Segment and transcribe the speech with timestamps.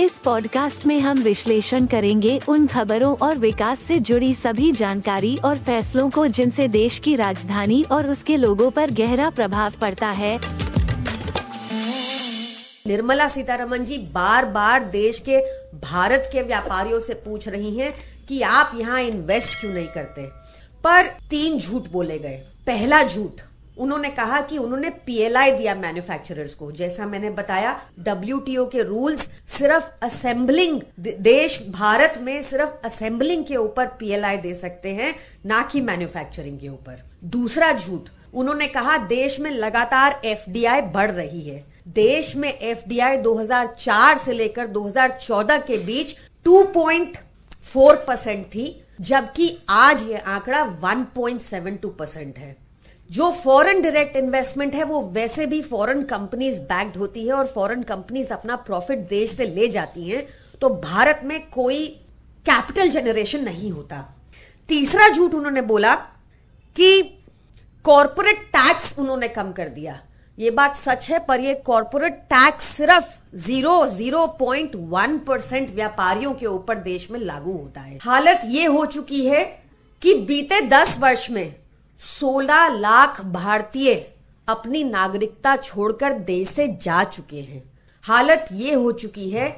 [0.00, 5.58] इस पॉडकास्ट में हम विश्लेषण करेंगे उन खबरों और विकास से जुड़ी सभी जानकारी और
[5.58, 10.40] फैसलों को जिनसे देश की राजधानी और उसके लोगों पर गहरा प्रभाव पड़ता है।
[12.86, 15.38] निर्मला सीतारमन जी बार बार देश के,
[15.78, 17.92] भारत के व्यापारियों से पूछ रही हैं
[18.28, 20.22] कि आप यहाँ इन्वेस्ट क्यों नहीं करते?
[20.84, 23.40] पर तीन झूठ बोले गए। पहला झूठ
[23.78, 30.04] उन्होंने कहा कि उन्होंने पीएलआई दिया मैन्युफैक्चरर्स को। जैसा मैंने बताया डब्ल्यूटीओ के रूल्स सिर्फ़
[30.04, 35.14] असेंबलिंग देश, भारत में सिर्फ़ असेंबलिंग के ऊपर पीएलआई दे सकते हैं,
[35.46, 41.42] ना कि मैन्युफैक्चरिंग के ऊपर। दूसरा झूठ, उन्होंने कहा देश में लगातार एफडीआई बढ़ रही
[41.42, 50.02] है। देश में एफडीआई 2004 से लेकर 2014 के बीच 2.4 परसेंट थी, जबकि आज
[50.02, 52.65] ये आंकड़ा 1.72 परसेंट है।
[53.10, 57.82] जो फॉरेन डायरेक्ट इन्वेस्टमेंट है, वो वैसे भी फॉरेन कंपनीज़ बैक्ड होती है और फॉरेन
[57.84, 60.26] कंपनीज़ अपना प्रॉफिट देश से ले जाती हैं
[60.60, 61.86] तो भारत में कोई
[62.44, 64.04] कैपिटल जनरेशन नहीं होता।
[64.68, 65.94] तीसरा झूठ उन्होंने बोला
[66.76, 67.02] कि
[67.84, 69.98] कॉरपोरेट टैक्स उन्होंने कम कर दिया।
[70.38, 76.32] ये बात सच है, पर ये कॉरपोरेट टैक्स सिर्फ़ zero zero point one percent व्यापारियों
[76.34, 79.44] के ऊपर देश में लागू होता है। हालत ये हो चुकी है
[80.02, 81.54] कि बीते दस वर्ष में
[82.00, 83.94] 16 लाख भारतीय
[84.48, 87.62] अपनी नागरिकता छोड़कर देश से जा चुके हैं।
[88.04, 89.48] हालत ये हो चुकी है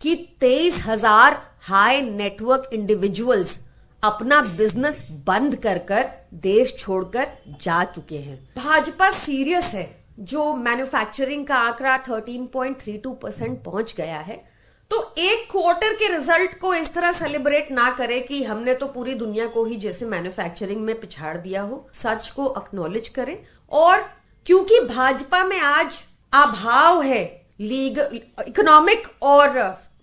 [0.00, 3.58] कि तेईस हज़ार हाई नेटवर्क इंडिविजुअल्स
[4.02, 7.28] अपना बिज़नेस बंद कर कर देश छोड़कर
[7.62, 9.88] जा चुके हैं। भाजपा सीरियस है,
[10.20, 14.42] जो मैन्युफैक्चरिंग का आंकड़ा 13.32 परसेंट पहुँच गया है।
[14.90, 19.14] तो एक क्वार्टर के रिज़ल्ट को इस तरह सेलिब्रेट ना करे कि हमने तो पूरी
[19.14, 23.36] दुनिया को ही जैसे मैन्युफैक्चरिंग में पिछाड़ दिया हो। सच को अक्नोलेज करें।
[23.72, 24.04] और
[24.46, 27.24] क्योंकि भाजपा में आज अभाव है
[27.60, 29.58] लीगल इकोनॉमिक और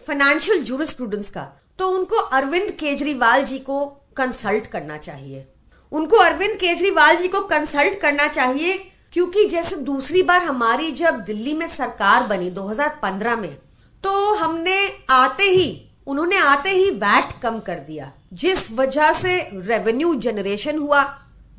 [0.07, 1.47] फाइनेंशियल जूर स्टूडेंट्स का
[1.79, 3.85] तो उनको अरविंद केजरीवाल जी को
[4.17, 5.47] कंसल्ट करना चाहिए।
[5.91, 8.73] उनको अरविंद केजरीवाल जी को कंसल्ट करना चाहिए
[9.13, 13.57] क्योंकि जैसे दूसरी बार हमारी जब दिल्ली में सरकार बनी 2015 में
[14.03, 14.77] तो हमने
[15.09, 21.03] आते ही, उन्होंने आते ही वैट कम कर दिया, जिस वजह से रेवेन्यू जनरेशन हुआ,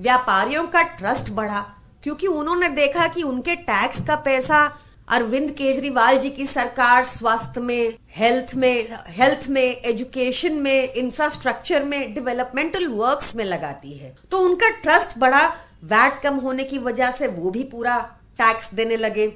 [0.00, 1.60] व्यापारियों का ट्रस्ट बढ़ा,
[2.02, 4.64] क्योंकि उन्होंने देखा कि उनके टैक्स का पैसा
[5.08, 12.12] अरविंद केजरीवाल जी की सरकार स्वास्थ्य में हेल्थ में हेल्थ में एजुकेशन में इंफ्रास्ट्रक्चर में
[12.14, 15.46] डेवलपमेंटल वर्क्स में लगाती है। तो उनका ट्रस्ट बढ़ा,
[15.84, 17.98] वैट कम होने की वजह से वो भी पूरा
[18.38, 19.26] टैक्स देने लगे।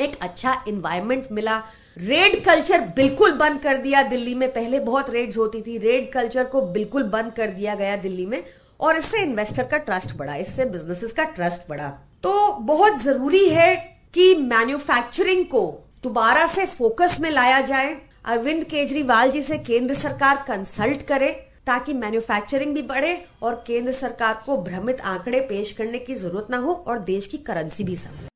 [0.00, 1.56] एक अच्छा इन्वायरमेंट मिला।
[1.96, 6.44] रेड कल्चर बिल्कुल बंद कर दिया दिल्ली में। पहले बहुत रेड्स होती थी। रेड कल्चर
[6.44, 8.42] को बिल्कुल बंद कर दिया गया दिल्ली में।
[8.80, 11.88] और इससे इन्वेस्टर का ट्रस्ट बढ़ा। इससे बिजनेसेस का ट्रस्ट बढ़ा।
[12.22, 13.74] तो बहुत ज़रूरी है
[14.14, 15.66] कि मैन्युफैक्चरिंग को
[16.02, 21.30] दोबारा से फोकस में लाया जाए। अरविंद केजरीवाल जी से केंद्र सरकार कंसल्ट करे
[21.66, 26.56] ताकि मैन्युफैक्चरिंग भी बढ़े और केंद्र सरकार को भ्रमित आंकड़े पेश करने की ज़रूरत ना
[26.56, 28.35] हो और देश की करेंसी भी संभले।